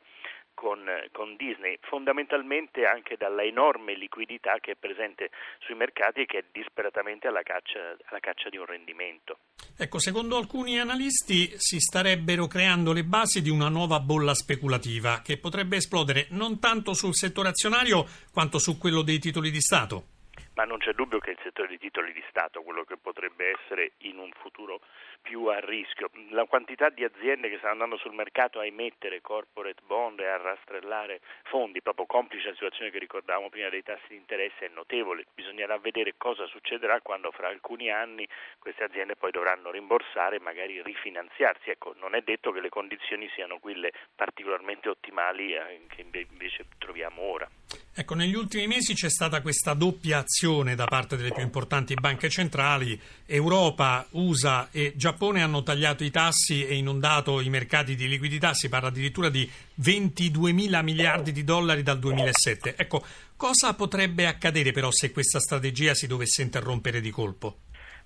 con, 0.53 0.85
con, 1.11 1.35
Disney, 1.35 1.77
fondamentalmente 1.81 2.85
anche 2.85 3.15
dalla 3.17 3.43
enorme 3.43 3.95
liquidità 3.95 4.57
che 4.59 4.71
è 4.71 4.75
presente 4.75 5.29
sui 5.59 5.75
mercati 5.75 6.21
e 6.21 6.25
che 6.25 6.39
è 6.39 6.43
disperatamente 6.51 7.27
alla 7.27 7.43
caccia, 7.43 7.95
alla 8.05 8.19
caccia 8.19 8.49
di 8.49 8.57
un 8.57 8.65
rendimento. 8.65 9.39
Ecco, 9.77 9.99
secondo 9.99 10.37
alcuni 10.37 10.79
analisti 10.79 11.53
si 11.55 11.79
starebbero 11.79 12.47
creando 12.47 12.91
le 12.91 13.03
basi 13.03 13.41
di 13.41 13.49
una 13.49 13.69
nuova 13.69 13.99
bolla 13.99 14.33
speculativa 14.33 15.21
che 15.23 15.37
potrebbe 15.37 15.77
esplodere 15.77 16.27
non 16.31 16.59
tanto 16.59 16.93
sul 16.93 17.15
settore 17.15 17.49
azionario 17.49 18.05
quanto 18.33 18.59
su 18.59 18.77
quello 18.77 19.01
dei 19.01 19.19
titoli 19.19 19.51
di 19.51 19.61
Stato 19.61 20.17
ma 20.59 20.65
non 20.65 20.79
c'è 20.79 20.91
dubbio 20.91 21.19
che 21.19 21.31
il 21.31 21.39
settore 21.41 21.69
dei 21.69 21.79
titoli 21.79 22.11
di 22.11 22.21
Stato, 22.27 22.63
quello 22.63 22.83
che 22.83 22.97
potrebbe 22.97 23.55
essere 23.55 23.93
in 23.99 24.17
un 24.17 24.29
futuro 24.41 24.81
più 25.21 25.45
a 25.45 25.57
rischio. 25.59 26.09
La 26.31 26.43
quantità 26.43 26.89
di 26.89 27.05
aziende 27.05 27.47
che 27.47 27.59
stanno 27.59 27.71
andando 27.71 27.95
sul 27.95 28.13
mercato 28.13 28.59
a 28.59 28.65
emettere 28.65 29.21
corporate 29.21 29.81
bond 29.87 30.19
e 30.19 30.27
a 30.27 30.35
rastrellare 30.35 31.21
fondi, 31.43 31.81
proprio 31.81 32.05
complice 32.07 32.49
la 32.49 32.53
situazione 32.55 32.91
che 32.91 32.99
ricordavamo 32.99 33.47
prima 33.47 33.69
dei 33.69 33.83
tassi 33.83 34.09
di 34.09 34.15
interesse, 34.17 34.65
è 34.65 34.69
notevole. 34.73 35.27
Bisognerà 35.33 35.77
vedere 35.77 36.15
cosa 36.17 36.45
succederà 36.47 36.99
quando 36.99 37.31
fra 37.31 37.47
alcuni 37.47 37.89
anni 37.89 38.27
queste 38.59 38.83
aziende 38.83 39.15
poi 39.15 39.31
dovranno 39.31 39.71
rimborsare 39.71 40.35
e 40.35 40.39
magari 40.41 40.83
rifinanziarsi. 40.83 41.69
Ecco, 41.69 41.95
non 41.99 42.15
è 42.15 42.21
detto 42.21 42.51
che 42.51 42.59
le 42.59 42.69
condizioni 42.69 43.29
siano 43.33 43.59
quelle 43.59 43.93
particolarmente 44.13 44.89
ottimali 44.89 45.53
eh, 45.53 45.83
che 45.87 46.01
invece 46.01 46.65
troviamo 46.77 47.21
ora. 47.21 47.49
Ecco, 47.95 48.15
negli 48.15 48.35
ultimi 48.35 48.67
mesi 48.67 48.93
c'è 48.93 49.09
stata 49.09 49.41
questa 49.41 49.73
doppia 49.73 50.19
azione 50.19 50.48
da 50.75 50.85
parte 50.85 51.15
delle 51.15 51.31
più 51.31 51.43
importanti 51.43 51.93
banche 51.93 52.29
centrali. 52.29 52.99
Europa, 53.25 54.07
USA 54.11 54.69
e 54.71 54.93
Giappone 54.95 55.41
hanno 55.41 55.63
tagliato 55.63 56.03
i 56.03 56.11
tassi 56.11 56.65
e 56.65 56.75
inondato 56.75 57.39
i 57.39 57.49
mercati 57.49 57.95
di 57.95 58.07
liquidità. 58.07 58.53
Si 58.53 58.67
parla 58.67 58.89
addirittura 58.89 59.29
di 59.29 59.49
22 59.75 60.51
mila 60.51 60.81
miliardi 60.81 61.31
di 61.31 61.43
dollari 61.43 61.83
dal 61.83 61.99
2007. 61.99 62.75
Ecco, 62.75 63.05
cosa 63.35 63.73
potrebbe 63.73 64.25
accadere 64.25 64.71
però 64.71 64.91
se 64.91 65.11
questa 65.11 65.39
strategia 65.39 65.93
si 65.93 66.07
dovesse 66.07 66.41
interrompere 66.41 66.99
di 66.99 67.11
colpo? 67.11 67.57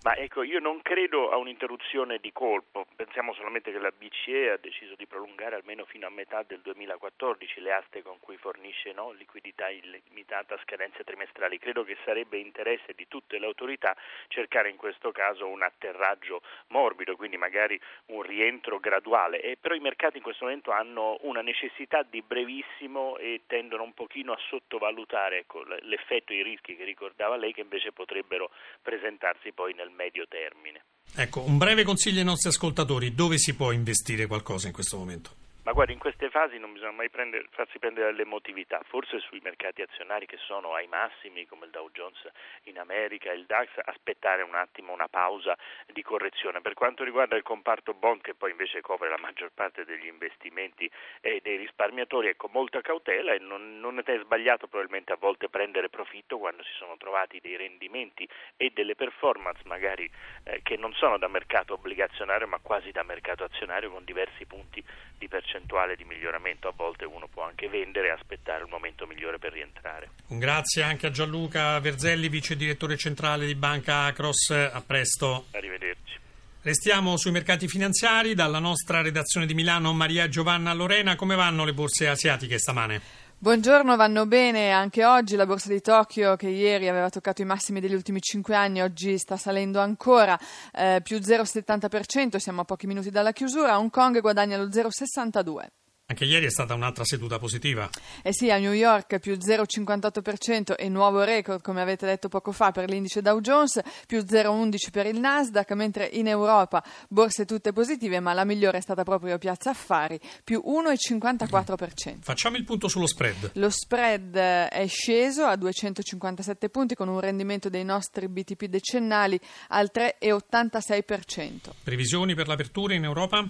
Ma 0.03 0.17
ecco, 0.17 0.43
io 0.43 0.59
non 0.59 0.81
credo 0.81 1.31
a 1.31 1.37
un'interruzione 1.37 2.17
di 2.17 2.33
colpo, 2.33 2.85
pensiamo 2.93 3.33
solamente 3.33 3.71
che 3.71 3.79
la 3.79 3.93
BCE 3.97 4.51
ha 4.51 4.57
deciso 4.57 4.95
di 4.97 5.07
prolungare 5.07 5.55
almeno 5.55 5.85
fino 5.85 6.05
a 6.05 6.09
metà 6.09 6.43
del 6.45 6.59
2014 6.59 7.61
le 7.61 7.71
aste 7.71 8.01
con 8.01 8.19
cui 8.19 8.35
fornisce 8.35 8.91
no, 8.91 9.13
liquidità 9.13 9.69
illimitata 9.69 10.55
a 10.55 10.59
scadenze 10.61 11.05
trimestrali. 11.05 11.57
Credo 11.57 11.85
che 11.85 11.95
sarebbe 12.03 12.37
interesse 12.37 12.91
di 12.93 13.07
tutte 13.07 13.39
le 13.39 13.45
autorità 13.45 13.95
cercare 14.27 14.69
in 14.69 14.75
questo 14.75 15.13
caso 15.13 15.47
un 15.47 15.63
atterraggio 15.63 16.41
morbido, 16.67 17.15
quindi 17.15 17.37
magari 17.37 17.79
un 18.07 18.23
rientro 18.23 18.79
graduale, 18.79 19.39
e 19.39 19.55
però 19.55 19.73
i 19.73 19.79
mercati 19.79 20.17
in 20.17 20.23
questo 20.23 20.43
momento 20.43 20.71
hanno 20.71 21.15
una 21.21 21.41
necessità 21.41 22.03
di 22.03 22.21
brevissimo 22.21 23.17
e 23.19 23.43
tendono 23.47 23.83
un 23.83 23.93
pochino 23.93 24.33
a 24.33 24.39
sottovalutare 24.49 25.37
ecco, 25.37 25.63
l'effetto 25.63 26.33
e 26.33 26.39
i 26.39 26.43
rischi 26.43 26.75
che 26.75 26.83
ricordava 26.83 27.37
lei 27.37 27.53
che 27.53 27.61
invece 27.61 27.93
potrebbero 27.93 28.51
presentarsi 28.81 29.53
poi 29.53 29.73
nel 29.73 29.91
medio 29.95 30.25
termine. 30.27 30.85
Ecco, 31.15 31.41
un 31.41 31.57
breve 31.57 31.83
consiglio 31.83 32.19
ai 32.19 32.25
nostri 32.25 32.49
ascoltatori, 32.49 33.13
dove 33.13 33.37
si 33.37 33.55
può 33.55 33.71
investire 33.71 34.25
qualcosa 34.25 34.67
in 34.67 34.73
questo 34.73 34.97
momento? 34.97 35.42
Ma 35.65 35.71
guardi, 35.71 35.93
in 35.93 35.99
queste 35.99 36.29
fasi 36.29 36.57
non 36.59 36.73
bisogna 36.73 36.91
mai 36.91 37.09
prendere, 37.09 37.47
farsi 37.51 37.79
prendere 37.79 38.07
dall'emotività, 38.07 38.81
forse 38.83 39.19
sui 39.19 39.39
mercati 39.41 39.81
azionari 39.81 40.25
che 40.25 40.35
sono 40.35 40.73
ai 40.73 40.87
massimi, 40.87 41.45
come 41.45 41.65
il 41.65 41.71
Dow 41.71 41.89
Jones 41.91 42.19
in 42.63 42.77
America 42.77 43.31
il 43.31 43.45
DAX, 43.45 43.69
aspettare 43.81 44.41
un 44.41 44.55
attimo 44.55 44.91
una 44.91 45.07
pausa 45.07 45.57
di 45.87 46.01
correzione. 46.01 46.59
Per 46.59 46.73
quanto 46.73 47.05
riguarda 47.05 47.37
il 47.37 47.43
comparto 47.43 47.93
bond, 47.93 48.19
che 48.19 48.33
poi 48.33 48.51
invece 48.51 48.81
copre 48.81 49.07
la 49.07 49.17
maggior 49.17 49.51
parte 49.53 49.85
degli 49.85 50.05
investimenti 50.05 50.91
e 51.21 51.39
dei 51.41 51.55
risparmiatori, 51.55 52.27
ecco, 52.27 52.49
molta 52.51 52.81
cautela 52.81 53.31
e 53.31 53.39
non, 53.39 53.79
non 53.79 54.01
è 54.03 54.19
sbagliato 54.19 54.67
probabilmente 54.67 55.13
a 55.13 55.17
volte 55.17 55.47
prendere 55.47 55.87
profitto 55.87 56.39
quando 56.39 56.61
si 56.63 56.73
sono 56.73 56.97
trovati 56.97 57.39
dei 57.39 57.55
rendimenti 57.55 58.27
e 58.57 58.71
delle 58.73 58.95
performance 58.95 59.61
magari 59.63 60.11
eh, 60.43 60.59
che 60.61 60.75
non 60.75 60.91
sono 60.95 61.17
da 61.17 61.29
mercato 61.29 61.75
obbligazionario 61.75 62.47
ma 62.47 62.59
quasi 62.59 62.91
da 62.91 63.03
mercato 63.03 63.45
azionario 63.45 63.89
con 63.89 64.03
diversi 64.03 64.45
punti 64.45 64.83
di 65.17 65.27
percentuale 65.29 65.52
percentuale 65.53 65.95
di 65.95 66.03
miglioramento 66.03 66.67
a 66.67 66.73
volte 66.75 67.05
uno 67.05 67.27
può 67.27 67.43
anche 67.43 67.69
vendere 67.69 68.07
e 68.07 68.11
aspettare 68.11 68.63
il 68.63 68.69
momento 68.69 69.05
migliore 69.05 69.37
per 69.37 69.53
rientrare. 69.53 70.09
Un 70.27 70.39
grazie 70.39 70.81
anche 70.81 71.07
a 71.07 71.11
Gianluca 71.11 71.79
Verzelli, 71.79 72.27
vice 72.27 72.55
direttore 72.55 72.97
centrale 72.97 73.45
di 73.45 73.53
Banca 73.53 74.05
Acros. 74.05 74.49
A 74.49 74.81
presto. 74.85 75.45
Arrivederci. 75.51 76.17
Restiamo 76.63 77.17
sui 77.17 77.31
mercati 77.31 77.67
finanziari. 77.67 78.33
Dalla 78.33 78.59
nostra 78.59 79.01
redazione 79.01 79.45
di 79.45 79.53
Milano, 79.53 79.93
Maria 79.93 80.27
Giovanna 80.27 80.73
Lorena, 80.73 81.15
come 81.15 81.35
vanno 81.35 81.65
le 81.65 81.73
borse 81.73 82.07
asiatiche 82.07 82.57
stamane? 82.57 83.01
Buongiorno, 83.43 83.97
vanno 83.97 84.25
bene 84.25 84.71
anche 84.71 85.03
oggi. 85.03 85.35
La 85.35 85.45
borsa 85.45 85.67
di 85.67 85.81
Tokyo, 85.81 86.37
che 86.37 86.47
ieri 86.47 86.87
aveva 86.87 87.09
toccato 87.09 87.41
i 87.41 87.45
massimi 87.45 87.81
degli 87.81 87.93
ultimi 87.93 88.21
cinque 88.21 88.55
anni, 88.55 88.81
oggi 88.81 89.17
sta 89.17 89.35
salendo 89.35 89.81
ancora, 89.81 90.39
eh, 90.71 91.01
più 91.03 91.17
0,70%, 91.17 92.37
siamo 92.37 92.61
a 92.61 92.63
pochi 92.63 92.87
minuti 92.87 93.09
dalla 93.09 93.33
chiusura. 93.33 93.77
Hong 93.77 93.89
Kong 93.89 94.21
guadagna 94.21 94.55
lo 94.55 94.69
0,62%. 94.69 95.82
Anche 96.05 96.25
ieri 96.25 96.45
è 96.45 96.49
stata 96.49 96.73
un'altra 96.73 97.05
seduta 97.05 97.39
positiva. 97.39 97.89
Eh 98.23 98.33
sì, 98.33 98.51
a 98.51 98.57
New 98.57 98.73
York 98.73 99.19
più 99.19 99.35
0,58% 99.35 100.73
e 100.77 100.89
nuovo 100.89 101.23
record, 101.23 101.61
come 101.61 101.81
avete 101.81 102.05
detto 102.05 102.27
poco 102.27 102.51
fa, 102.51 102.71
per 102.71 102.89
l'indice 102.89 103.21
Dow 103.21 103.39
Jones, 103.39 103.79
più 104.05 104.19
0,11% 104.19 104.91
per 104.91 105.05
il 105.05 105.17
Nasdaq, 105.21 105.71
mentre 105.71 106.05
in 106.05 106.27
Europa 106.27 106.83
borse 107.07 107.45
tutte 107.45 107.71
positive, 107.71 108.19
ma 108.19 108.33
la 108.33 108.43
migliore 108.43 108.79
è 108.79 108.81
stata 108.81 109.03
proprio 109.03 109.37
Piazza 109.37 109.69
Affari, 109.69 110.19
più 110.43 110.61
1,54%. 110.65 112.17
Facciamo 112.19 112.57
il 112.57 112.65
punto 112.65 112.89
sullo 112.89 113.07
spread. 113.07 113.51
Lo 113.53 113.69
spread 113.69 114.35
eh, 114.35 114.67
è 114.67 114.85
sceso 114.87 115.45
a 115.45 115.55
257 115.55 116.67
punti 116.67 116.95
con 116.95 117.07
un 117.07 117.21
rendimento 117.21 117.69
dei 117.69 117.85
nostri 117.85 118.27
BTP 118.27 118.65
decennali 118.65 119.39
al 119.69 119.89
3,86%. 119.91 121.69
Previsioni 121.81 122.35
per 122.35 122.49
l'apertura 122.49 122.93
in 122.93 123.05
Europa? 123.05 123.49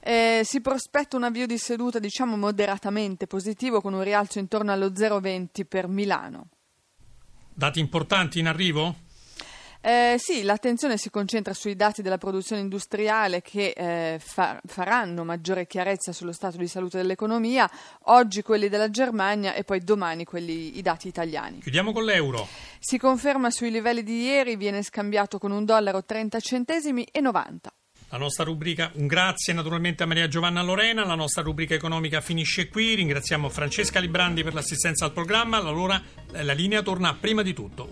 Eh, 0.00 0.40
si 0.44 0.60
prospetta 0.60 1.16
un 1.16 1.24
avvio 1.24 1.46
di 1.46 1.58
seduta 1.58 1.98
diciamo 1.98 2.36
moderatamente 2.36 3.26
positivo 3.26 3.80
con 3.80 3.92
un 3.92 4.02
rialzo 4.02 4.38
intorno 4.38 4.72
allo 4.72 4.88
0,20 4.88 5.66
per 5.68 5.88
Milano. 5.88 6.48
Dati 7.52 7.80
importanti 7.80 8.38
in 8.38 8.46
arrivo? 8.46 9.08
Eh, 9.82 10.16
sì, 10.18 10.42
l'attenzione 10.42 10.98
si 10.98 11.08
concentra 11.08 11.54
sui 11.54 11.74
dati 11.74 12.02
della 12.02 12.18
produzione 12.18 12.60
industriale 12.60 13.40
che 13.40 13.72
eh, 13.74 14.18
fa- 14.18 14.60
faranno 14.66 15.24
maggiore 15.24 15.66
chiarezza 15.66 16.12
sullo 16.12 16.32
stato 16.32 16.58
di 16.58 16.66
salute 16.66 16.98
dell'economia, 16.98 17.70
oggi 18.04 18.42
quelli 18.42 18.68
della 18.68 18.90
Germania 18.90 19.54
e 19.54 19.64
poi 19.64 19.80
domani 19.80 20.24
quelli, 20.24 20.76
i 20.76 20.82
dati 20.82 21.08
italiani. 21.08 21.60
Chiudiamo 21.60 21.92
con 21.92 22.04
l'euro. 22.04 22.46
Si 22.78 22.98
conferma 22.98 23.50
sui 23.50 23.70
livelli 23.70 24.02
di 24.02 24.22
ieri, 24.22 24.56
viene 24.56 24.82
scambiato 24.82 25.38
con 25.38 25.50
un 25.50 25.64
dollaro 25.64 26.04
30 26.04 26.40
centesimi 26.40 27.04
e 27.04 27.20
90. 27.20 27.72
La 28.12 28.18
nostra 28.18 28.42
rubrica, 28.42 28.90
un 28.94 29.06
grazie 29.06 29.52
naturalmente 29.52 30.02
a 30.02 30.06
Maria 30.06 30.26
Giovanna 30.26 30.62
Lorena, 30.62 31.04
la 31.04 31.14
nostra 31.14 31.42
rubrica 31.42 31.74
economica 31.74 32.20
finisce 32.20 32.68
qui, 32.68 32.94
ringraziamo 32.94 33.48
Francesca 33.48 34.00
Librandi 34.00 34.42
per 34.42 34.52
l'assistenza 34.52 35.04
al 35.04 35.12
programma, 35.12 35.58
allora 35.58 36.02
la 36.32 36.52
linea 36.52 36.82
torna 36.82 37.14
prima 37.14 37.42
di 37.42 37.54
tutto. 37.54 37.88